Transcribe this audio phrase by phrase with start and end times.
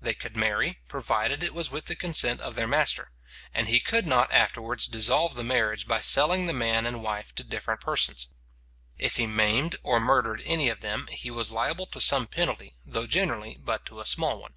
[0.00, 3.10] They could marry, provided it was with the consent of their master;
[3.52, 7.44] and he could not afterwards dissolve the marriage by selling the man and wife to
[7.44, 8.28] different persons.
[8.96, 13.06] If he maimed or murdered any of them, he was liable to some penalty, though
[13.06, 14.54] generally but to a small one.